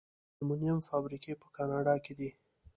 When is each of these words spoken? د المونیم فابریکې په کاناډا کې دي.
د 0.35 0.37
المونیم 0.39 0.77
فابریکې 0.87 1.33
په 1.41 1.47
کاناډا 1.55 1.95
کې 2.05 2.13
دي. 2.19 2.29